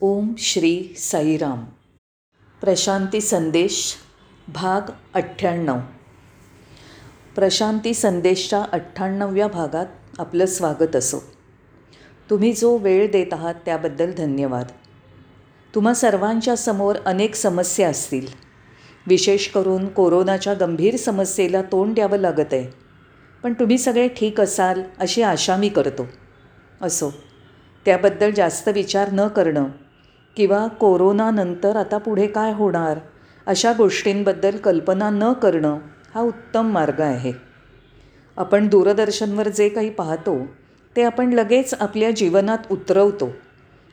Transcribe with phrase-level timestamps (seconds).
[0.00, 1.64] ओम श्री साईराम.
[2.60, 3.94] प्रशांती संदेश
[4.48, 4.80] भाग
[5.14, 5.78] अठ्ठ्याण्णव.
[7.34, 9.86] प्रशांती संदेशच्या अठ्ठ्याण्णव्या भागात
[10.18, 11.18] आपलं स्वागत असो.
[12.30, 14.66] तुम्ही जो वेळ देत आहात त्याबद्दल धन्यवाद.
[15.74, 18.26] तुम्हा सर्वांच्या समोर अनेक समस्या असतील.
[19.06, 22.66] विशेष करून कोरोनाच्या गंभीर समस्येला तोंड द्यावं लागत आहे
[23.42, 26.06] पण तुम्ही सगळे ठीक असाल अशी आशा मी करतो.
[26.82, 27.10] असो.
[27.84, 29.64] त्याबद्दल जास्त विचार न करणं
[30.38, 32.98] किंवा कोरोनानंतर आता पुढे काय होणार?
[33.46, 35.78] अशा गोष्टींबद्दल कल्पना न करणं
[36.14, 37.32] हा उत्तम मार्ग आहे.
[38.36, 40.46] आपण दूरदर्शनवर जे काही पाहतो
[40.96, 43.28] ते आपण लगेच आपल्या जीवनात उतरवतो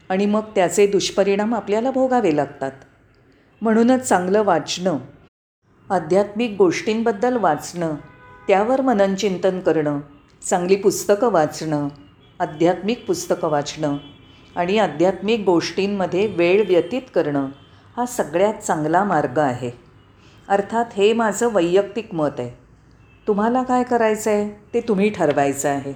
[0.10, 2.72] आणि मग त्याचे दुष्परिणाम आपल्याला भोगावे लागतात.
[3.62, 4.98] म्हणूनच चांगलं वाचणं
[5.90, 7.96] आध्यात्मिक गोष्टींबद्दल वाचणं
[8.48, 10.00] त्यावर मननचिंतन करणं
[10.50, 11.88] चांगली पुस्तकं वाचणं
[12.40, 13.98] आध्यात्मिक पुस्तकं वाचणं
[14.56, 17.48] आणि आध्यात्मिक गोष्टींमध्ये वेळ व्यतीत करणं
[17.98, 19.72] हा सगळ्यात चांगला मार्ग आहे.
[20.48, 22.50] अर्थात हे माझं वैयक्तिक मत आहे.
[23.28, 25.94] तुम्हाला काय करायचं आहे ते तुम्ही ठरवायचं आहे.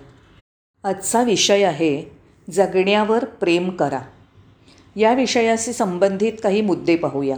[0.83, 2.03] आजचा विषय आहे
[2.51, 3.99] जगण्यावर प्रेम करा.
[4.95, 7.35] या विषयाशी संबंधित काही मुद्दे पाहूया.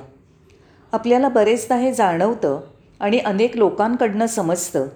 [0.92, 2.60] आपल्याला बरेचदा हे जाणवतं
[3.00, 4.88] आणि अनेक लोकांकडनं समजतं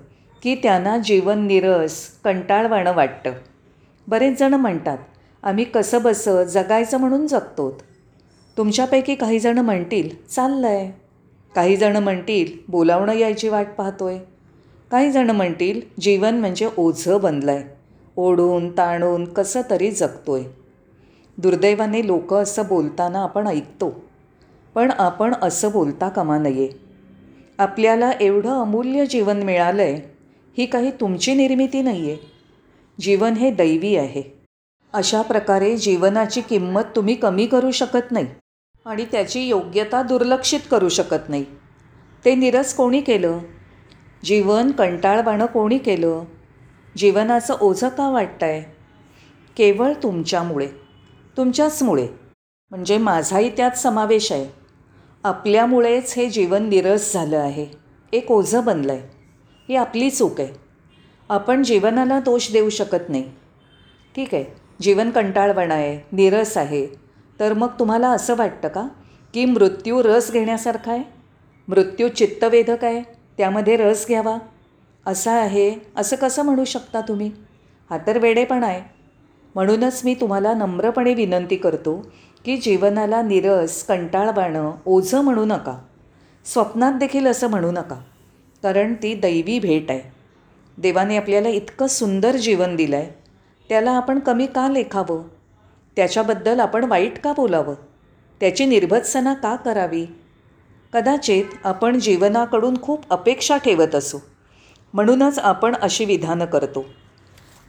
[0.43, 3.31] की त्यांना जीवन निरस कंटाळवाणं वाटतं.
[4.07, 4.97] बरेच जणं म्हणतात
[5.45, 7.73] आम्ही कसं बसं जगायचं म्हणून जगतोत.
[8.57, 10.91] तुमच्यापैकी काहीजणं म्हणतील चाललं आहे
[11.55, 14.13] काहीजणं म्हणतील बोलावणं यायची वाट पाहतोय.
[14.13, 14.25] आहे
[14.91, 17.63] काहीजणं म्हणतील जीवन म्हणजे ओझं बनलं आहे
[18.17, 20.43] ओढून ताणून कसं तरी जगतोय.
[21.37, 24.03] दुर्दैवाने लोक असं बोलताना आपण ऐकतो.
[24.75, 26.69] पण आपण असं बोलता कामा नये.
[27.57, 30.15] आपल्याला एवढं अमूल्य जीवन मिळालं आहे
[30.57, 32.17] ही काही तुमची निर्मिती नाही आहे
[33.01, 34.34] जीवन हे दैवी आहे.
[34.95, 38.25] अशा प्रकारे जीवनाची किंमत तुम्ही कमी करू शकत नाही
[38.85, 41.45] आणि त्याची योग्यता दुर्लक्षित करू शकत नाही.
[42.25, 43.39] ते निरस कोणी केलं?
[44.23, 46.23] जीवन कंटाळवाणं कोणी केलं?
[46.97, 48.49] जीवनाचं ओझं का वाटतंय?
[48.49, 48.63] आहे
[49.57, 50.67] केवळ तुमच्यामुळे
[51.37, 52.07] तुमच्याचमुळे.
[52.71, 54.47] म्हणजे माझाही त्यात समावेश आहे.
[55.23, 57.67] आपल्यामुळेच हे जीवन निरस झालं आहे.
[58.13, 59.01] एक ओझं बनलं आहे
[59.69, 60.53] ही आपली चूक आहे.
[61.29, 63.31] आपण जीवनाला दोष देऊ शकत नाही.
[64.15, 64.64] ठीक आहे.
[64.81, 66.87] जीवन कंटाळवणं आहे निरस आहे.
[67.39, 68.87] तर मग तुम्हाला असं वाटतं का
[69.33, 71.03] की मृत्यू रस घेण्यासारखा आहे?
[71.67, 73.01] मृत्यू चित्तवेधक आहे
[73.37, 74.37] त्यामध्ये रस घ्यावा?
[75.05, 77.31] असा आहे असं कसं म्हणू शकता तुम्ही?
[77.89, 78.81] हा तर वेडेपणा आहे.
[79.55, 82.11] म्हणूनच मी तुम्हाला नम्रपणे विनंती करतो
[82.45, 85.85] की जीवनाला निरस कंटाळवाणं ओझं म्हणू नका.
[86.45, 88.01] स्वप्नात देखील असं म्हणू नका.
[88.63, 90.01] कारण ती दैवी भेट आहे.
[90.77, 93.24] देवाने आपल्याला इतकं सुंदर जीवन दिलं आहे
[93.69, 95.23] त्याला आपण कमी का लेखावं?
[95.95, 97.75] त्याच्याबद्दल आपण वाईट का बोलावं?
[98.39, 100.05] त्याची निर्भत्सना का करावी?
[100.93, 104.17] कदाचित आपण जीवनाकडून खूप अपेक्षा ठेवत असू.
[104.93, 106.85] म्हणूनच आपण अशी विधानं करतो.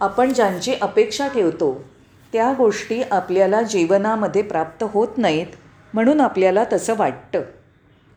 [0.01, 1.85] आपण ज्यांची अपेक्षा ठेवतो
[2.33, 5.47] त्या गोष्टी आपल्याला जीवनामध्ये प्राप्त होत नाहीत
[5.95, 7.43] म्हणून आपल्याला तसं वाटतं.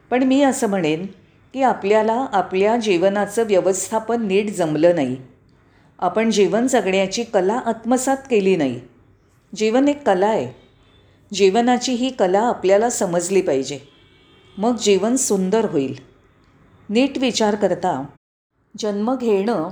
[0.10, 1.06] पण मी असं म्हणेन
[1.54, 5.18] की आपल्याला आपल्या जीवनाचं व्यवस्थापन नीट जमलं नाही.
[6.02, 8.82] आपण जीवन जगण्याची कला आत्मसात केली नाही.
[9.56, 10.54] जीवन एक कला आहे.
[11.34, 13.80] जीवनाची ही कला आपल्याला समजली पाहिजे.
[14.58, 15.96] मग जीवन सुंदर होईल.
[16.90, 18.06] नीट विचार करता
[18.80, 19.70] जन्म घेणं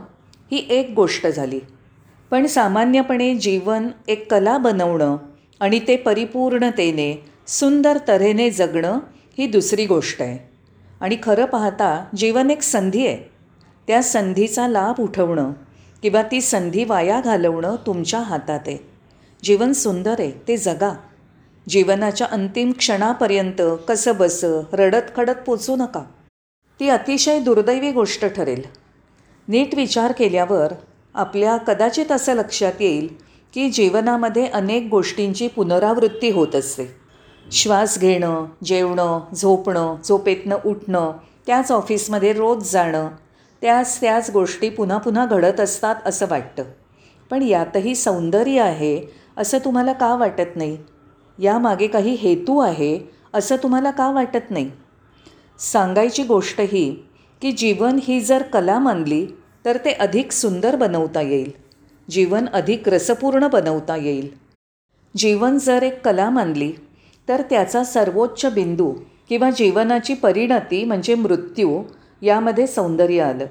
[0.51, 1.59] ही एक गोष्ट झाली.
[2.31, 5.17] पण सामान्यपणे जीवन एक कला बनवणं
[5.59, 8.99] आणि ते परिपूर्णतेने सुंदर तऱ्हेने जगणं
[9.37, 10.49] ही दुसरी गोष्ट आहे.
[11.01, 13.17] आणि खरं पाहता जीवन एक संधी आहे.
[13.87, 15.51] त्या संधीचा लाभ उठवणं
[16.01, 18.77] किंवा ती संधी वाया घालवणं तुमच्या हातात आहे.
[19.43, 20.95] जीवन सुंदर आहे ते जगा.
[21.69, 26.03] जीवनाच्या अंतिम क्षणापर्यंत कसं बसं रडत खडत पोचू नका.
[26.79, 28.61] ती अतिशय दुर्दैवी गोष्ट ठरेल.
[29.47, 30.73] नीट विचार केल्यावर
[31.13, 33.07] आपल्या कदाचित असं लक्षात येईल
[33.53, 36.85] की जीवनामध्ये अनेक गोष्टींची पुनरावृत्ती होत असते.
[37.51, 41.11] श्वास घेणं जेवणं झोपणं झोपेतनं उठणं
[41.47, 43.09] त्याच ऑफिसमध्ये रोज जाणं
[43.61, 46.63] त्याच त्याच गोष्टी पुन्हा पुन्हा घडत असतात असं वाटतं.
[47.29, 49.01] पण यातही सौंदर्य आहे
[49.37, 50.77] असं तुम्हाला का वाटत नाही?
[51.39, 52.99] यामागे काही हेतू आहे
[53.33, 54.71] असं तुम्हाला का वाटत नाही?
[55.59, 57.03] सांगायची गोष्ट ही
[57.41, 59.27] की जीवन ही जर कला मानली
[59.65, 61.51] तर ते अधिक सुंदर बनवता येईल.
[62.09, 64.29] जीवन अधिक रसपूर्ण बनवता येईल.
[65.17, 66.73] जीवन जर एक कला मानली
[67.29, 68.93] तर त्याचा सर्वोच्च बिंदू
[69.29, 71.83] किंवा जीवनाची परिणती म्हणजे मृत्यू
[72.21, 73.45] यामध्ये सौंदर्य आलं.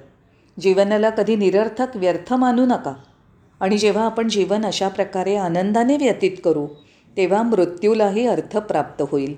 [0.60, 2.94] जीवनाला कधी निरर्थक व्यर्थ मानू नका.
[3.60, 6.66] आणि जेव्हा आपण जीवन अशा प्रकारे आनंदाने व्यतीत करू
[7.16, 9.34] तेव्हा मृत्यूलाही अर्थ प्राप्त होईल.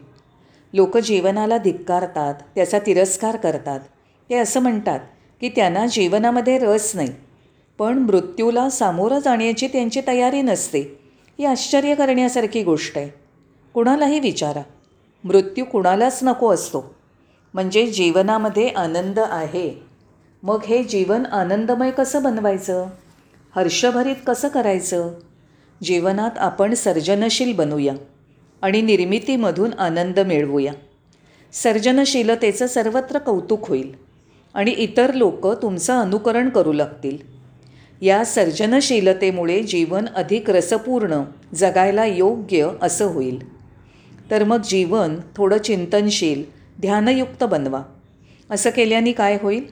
[0.75, 3.81] लोक जीवनाला धिक्कारतात त्याचा तिरस्कार करतात.
[4.31, 5.01] ते असं म्हणतात
[5.41, 7.09] की त्यांना जीवनामध्ये रस नाही.
[7.79, 10.81] पण मृत्यूला सामोरं जाण्याची त्यांची तयारी नसते.
[11.39, 13.11] ही आश्चर्य करण्यासारखी गोष्ट आहे.
[13.75, 14.63] कुणालाही विचारा.
[15.25, 16.95] मृत्यू कुणालाच नको असतो.
[17.55, 19.83] म्हणजे जीवनामध्ये आनंद आहे.
[20.43, 22.87] मग हे जीवन आनंदमय कसं बनवायचं?
[23.57, 25.11] हर्षभरीत कसं करायचं?
[25.83, 27.95] जीवनात आपण सर्जनशील बनूया
[28.63, 30.73] आणि निर्मितीमधून आनंद मिळवूया.
[31.53, 33.95] सर्जनशीलतेचं सर्वत्र कौतुक होईल
[34.55, 37.19] आणि इतर लोक तुमचं अनुकरण करू लागतील.
[38.01, 41.23] या सर्जनशीलतेमुळे जीवन अधिक रसपूर्ण
[41.55, 43.59] जगायला योग्य असं होईल.
[44.31, 47.83] तर मग जीवन थोडं चिंतनशील ध्यानयुक्त बनवा.
[48.51, 49.65] असं केल्याने काय होईल?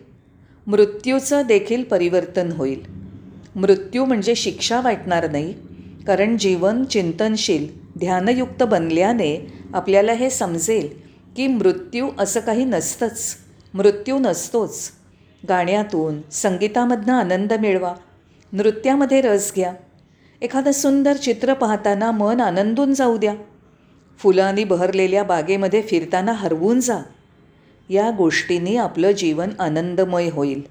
[0.66, 2.82] मृत्यूचं देखील परिवर्तन होईल.
[3.56, 5.54] मृत्यू म्हणजे शिक्षा वाटणार नाही
[6.06, 7.68] कारण जीवन चिंतनशील
[7.98, 10.88] ध्यानयुक्त बनल्याने आपल्याला हे समजेल
[11.36, 13.36] की मृत्यू असं काही नसतंच
[13.74, 14.90] मृत्यू नसतोच.
[15.48, 17.94] गाण्यातून संगीतामधनं आनंद मिळवा.
[18.52, 19.72] नृत्यामध्ये रस घ्या.
[20.42, 23.34] एखादं सुंदर चित्र पाहताना मन आनंदून जाऊ द्या.
[24.18, 26.98] फुलांनी बहरलेल्या बागेमध्ये फिरताना हरवून जा.
[27.88, 30.62] या गोष्टींनी आपलं जीवन आनंदमय होईल.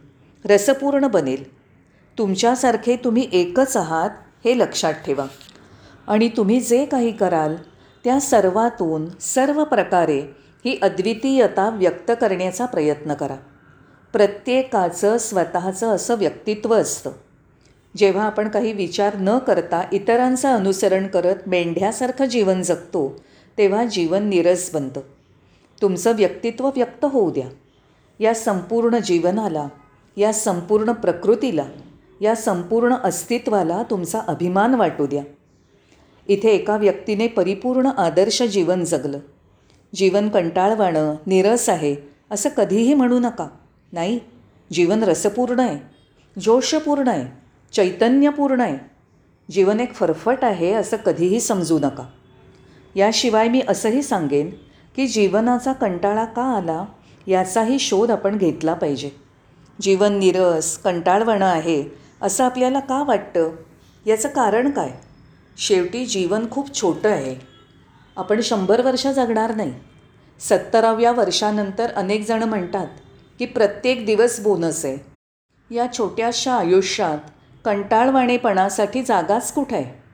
[0.46, 1.56] रसपूर्ण बनेल.
[2.18, 4.10] तुमच्यासारखे तुम्ही एकच आहात
[4.46, 5.26] हे लक्षात ठेवा.
[6.08, 7.56] आणि तुम्ही जे काही कराल
[8.04, 10.20] त्या सर्वातून सर्व प्रकारे
[10.66, 13.36] ही अद्वितीयता व्यक्त करण्याचा प्रयत्न करा.
[14.14, 17.12] प्रत्येकाचं स्वतःचं असं व्यक्तित्व असतं.
[17.98, 23.24] जेव्हा आपण काही विचार न करता इतरांचं अनुसरण करत मेंढ्यासारखं जीवन जगतो
[23.57, 25.02] तेव्हा जीवन निरस बनतं.
[25.81, 27.48] तुमचं व्यक्तित्व व्यक्त होऊ द्या.
[28.19, 29.68] या संपूर्ण जीवनाला
[30.18, 31.66] या संपूर्ण प्रकृतीला
[32.22, 35.24] या संपूर्ण अस्तित्वाला तुमचा अभिमान वाटू द्या.
[36.28, 39.19] इथे एका व्यक्तीने परिपूर्ण आदर्श जीवन जगलं.
[39.96, 41.96] जीवन कंटाळवाणं निरस आहे
[42.31, 43.48] असं कधीही म्हणू नका.
[43.94, 44.19] नाही
[44.72, 45.80] जीवन रसपूर्ण आहे
[46.40, 47.25] जोशपूर्ण आहे
[47.74, 48.78] चैतन्यपूर्ण आहे.
[49.51, 52.04] जीवन एक फरफट आहे असं कधीही समजू नका.
[52.96, 54.50] याशिवाय मी असंही सांगेन
[54.96, 56.86] की जीवनाचा कंटाळा का आला
[57.28, 59.10] याचाही शोध आपण घेतला पाहिजे.
[59.82, 61.84] जीवन निरस कंटाळवणं आहे
[62.22, 63.52] असं आपल्याला का वाटतं?
[64.06, 64.92] याचं कारण काय?
[65.58, 67.36] शेवटी जीवन खूप छोटं आहे.
[68.18, 69.74] आपण शंभर वर्ष जगणार नाही.
[70.40, 72.88] सत्तराव्या वर्षानंतर अनेक जणं म्हणतात
[73.40, 74.98] की प्रत्येक दिवस बोनस आहे.
[75.76, 77.18] या छोट्याशा आयुष्यात
[77.66, 80.05] कंटाळवाणेपणासाठी जागाच कुठं आहे?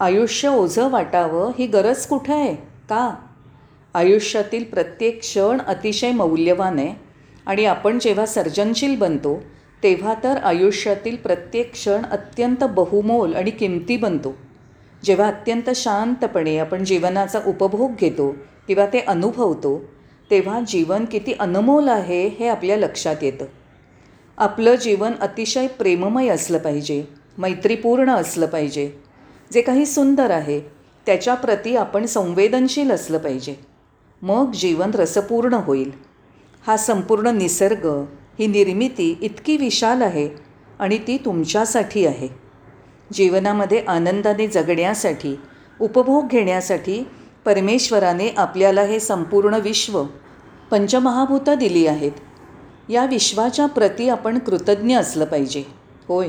[0.00, 2.54] आयुष्य ओझं वाटावं ही गरज कुठं आहे?
[2.88, 3.14] का?
[3.94, 6.94] आयुष्यातील प्रत्येक क्षण अतिशय मौल्यवान आहे.
[7.46, 9.42] आणि आपण जेव्हा सर्जनशील बनतो
[9.82, 14.36] तेव्हा तर आयुष्यातील प्रत्येक क्षण अत्यंत बहुमोल आणि किमती बनतो.
[15.04, 18.36] जेव्हा अत्यंत शांतपणे आपण जीवनाचा उपभोग घेतो
[18.68, 19.84] किंवा ते अनुभवतो
[20.30, 23.44] तेव्हा जीवन किती अनमोल आहे हे आपल्या लक्षात येतं.
[24.38, 27.04] आपलं जीवन अतिशय प्रेममय असलं पाहिजे
[27.38, 29.09] मैत्रीपूर्ण असलं पाहिजे.
[29.52, 30.60] जे काही सुंदर आहे
[31.06, 33.54] त्याच्याप्रती आपण संवेदनशील असलं पाहिजे.
[34.22, 35.90] मग जीवन रसपूर्ण होईल.
[36.66, 38.04] हा संपूर्ण निसर्ग
[38.38, 40.28] ही निर्मिती इतकी विशाल आहे
[40.78, 42.28] आणि ती तुमच्यासाठी आहे.
[43.12, 45.40] जीवनामध्ये आनंदाने जगण्यासाठी
[45.80, 47.06] उपभोग घेण्यासाठी
[47.44, 50.04] परमेश्वराने आपल्याला हे संपूर्ण विश्व
[50.70, 52.12] पंचमहाभूतं दिली आहेत.
[52.88, 55.64] या विश्वाच्या प्रती आपण कृतज्ञ असलं पाहिजे.
[56.08, 56.28] होय.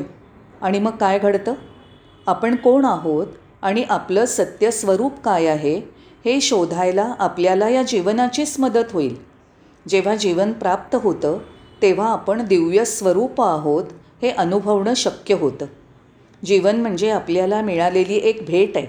[0.61, 1.53] आणि मग काय घडतं?
[2.27, 3.27] आपण कोण आहोत
[3.61, 5.77] आणि आपलं सत्य स्वरूप काय आहे
[6.25, 9.15] हे शोधायला आपल्याला या जीवनाचीच मदत होईल.
[9.87, 11.37] जेव्हा जीवन प्राप्त होतं
[11.81, 13.83] तेव्हा आपण दिव्य स्वरूप आहोत
[14.21, 15.65] हे अनुभवणं शक्य होतं.
[16.45, 18.87] जीवन म्हणजे आपल्याला मिळालेली एक भेट आहे.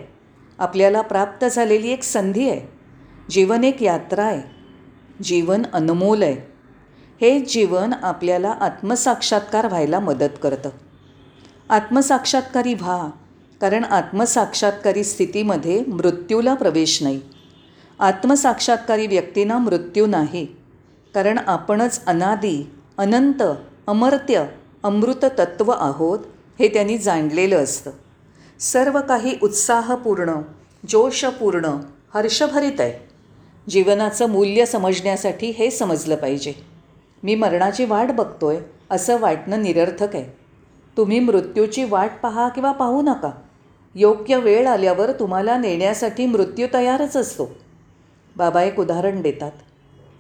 [0.58, 2.60] आपल्याला प्राप्त झालेली एक संधी आहे.
[3.30, 4.42] जीवन एक यात्रा आहे.
[5.22, 6.52] जीवन अनमोल आहे.
[7.20, 10.68] हे जीवन आपल्याला आत्मसाक्षात्कार व्हायला मदत करतं.
[11.68, 13.08] आत्मसाक्षात्कारी व्हा
[13.62, 17.21] कारण आत्मसाक्षात्कारी स्थितीमध्ये मृत्यूला प्रवेश नाही.
[17.99, 20.47] आत्मसाक्षात्कारी व्यक्तींना मृत्यू नाही.
[21.14, 23.42] कारण आपणच अनादी अनंत
[23.87, 24.45] अमर्त्य
[24.83, 26.19] अमृत तत्त्व आहोत
[26.59, 27.90] हे त्यांनी जाणलेलं असतं.
[28.61, 30.35] सर्व काही उत्साहपूर्ण
[30.88, 31.64] जोशपूर्ण
[32.14, 33.09] हर्षभरित आहे.
[33.69, 36.52] जीवनाचं मूल्य समजण्यासाठी हे समजलं पाहिजे.
[37.23, 38.59] मी मरणाची वाट बघतोय
[38.90, 40.38] असं वाटणं निरर्थक आहे.
[40.97, 43.31] तुम्ही मृत्यूची वाट पहा किंवा पाहू नका.
[43.94, 47.50] योग्य वेळ आल्यावर तुम्हाला नेण्यासाठी मृत्यू तयारच असतो.
[48.37, 49.52] बाबा एक उदाहरण देतात.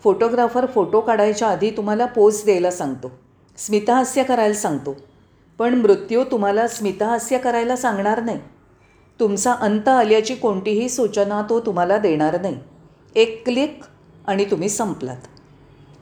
[0.02, 3.10] फोटोग्राफर फोटो काढायच्या आधी तुम्हाला पोज द्यायला सांगतो.
[3.56, 4.96] स्मितहास्य करायला सांगतो.
[5.58, 8.38] पण मृत्यू तुम्हाला स्मितहास्य करायला सांगणार नाही.
[9.20, 12.56] तुमचा अंत आल्याची कोणतीही सूचना तो तुम्हाला देणार नाही.
[13.14, 13.80] एक क्लिक
[14.26, 15.16] आणि तुम्ही संपलात.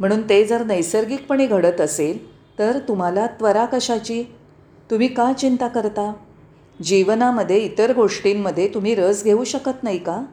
[0.01, 4.25] म्हणून ते जर नैसर्गिकपणे घडत असेल तर तुम्हाला त्वरा कशाची?
[4.91, 6.13] तुम्ही का चिंता करता?
[6.83, 10.25] जीवनामध्ये इतर गोष्टींमध्ये तुम्ही रस घेऊ शकत नाही का?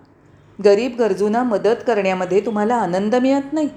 [0.65, 3.69] गरीब गरजूंना मदत करण्यामध्ये तुम्हाला आनंद मिळत नाही.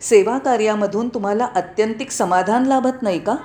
[0.00, 3.36] सेवा कार्यामधून तुम्हाला आत्यंतिक समाधान लाभत नाही का?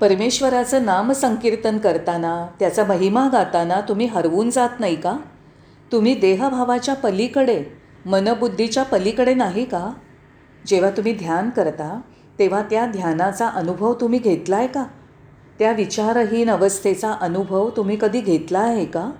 [0.00, 5.16] परमेश्वराचं नामसंकीर्तन करताना त्याचा महिमा गाताना तुम्ही हरवून जात नाही का?
[5.92, 7.64] तुम्ही देहभावाच्या पलीकडे
[8.06, 9.92] मनबुद्धीच्या पलीकडे नाही का?
[10.66, 12.00] जेव्हा तुम्ही ध्यान करता
[12.38, 14.84] तेव्हा त्या ध्यानाचा अनुभव तुम्ही घेतला आहे का?
[15.58, 19.10] त्या विचारहीन अवस्थेचा अनुभव तुम्ही कधी घेतला आहे का?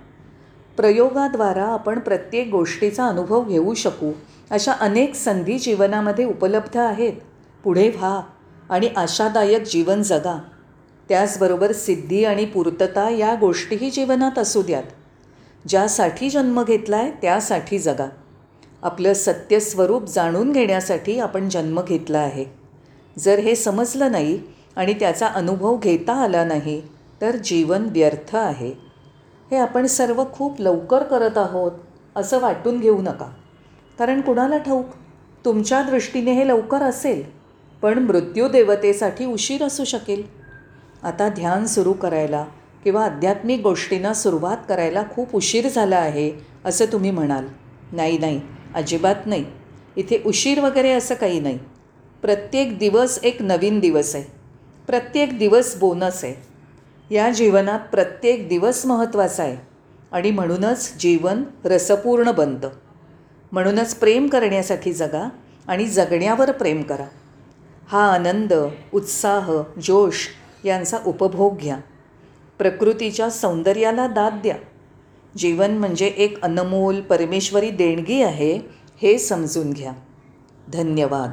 [0.76, 4.12] प्रयोगाद्वारा आपण प्रत्येक गोष्टीचा अनुभव घेऊ शकू.
[4.50, 7.12] अशा अनेक संधी जीवनामध्ये उपलब्ध आहेत.
[7.64, 8.20] पुढे व्हा
[8.70, 10.38] आणि आशादायक जीवन जगा.
[11.08, 14.82] त्याचबरोबर सिद्धी आणि पूर्तता या गोष्टीही जीवनात असू द्यात.
[15.68, 18.08] ज्यासाठी जन्म घेतला आहे त्यासाठी जगा.
[18.82, 22.44] आपलं सत्यस्वरूप जाणून घेण्यासाठी आपण जन्म घेतला आहे.
[23.18, 26.82] जर हे समजलं नाही आणि त्याचा अनुभव घेता आला नाही
[27.20, 28.72] तर जीवन व्यर्थ आहे.
[29.50, 31.72] हे आपण सर्व खूप लवकर करत आहोत
[32.16, 33.30] असं वाटून घेऊ नका.
[33.98, 34.86] कारण कुणाला ठाऊक?
[35.44, 37.22] तुमच्या दृष्टीने हे लवकर असेल
[37.82, 40.22] पण मृत्यूदेवतेसाठी उशीर असू शकेल.
[41.02, 42.44] आता ध्यान सुरू करायला
[42.84, 46.32] किंवा आध्यात्मिक गोष्टींना सुरुवात करायला खूप उशीर झाला आहे
[46.64, 47.46] असं तुम्ही म्हणाल.
[47.92, 48.40] नाही नाही
[48.74, 49.44] अजिबात नाही.
[49.96, 51.58] इथे उशीर वगैरे असं काही नाही.
[52.22, 54.35] प्रत्येक दिवस एक नवीन दिवस आहे.
[54.86, 56.34] प्रत्येक दिवस बोनस आहे.
[57.14, 59.56] या जीवनात प्रत्येक दिवस महत्त्वाचा आहे.
[60.12, 62.68] आणि म्हणूनच जीवन रसपूर्ण बनतं.
[63.52, 65.28] म्हणूनच प्रेम करण्यासाठी जगा
[65.68, 67.06] आणि जगण्यावर प्रेम करा.
[67.88, 68.52] हा आनंद
[68.94, 70.28] उत्साह जोश
[70.64, 71.76] यांचा उपभोग घ्या.
[72.58, 74.56] प्रकृतीच्या सौंदर्याला दाद द्या.
[75.36, 78.56] जीवन म्हणजे एक अनमोल परमेश्वरी देणगी आहे
[79.02, 79.92] हे समजून घ्या.
[80.72, 81.32] धन्यवाद.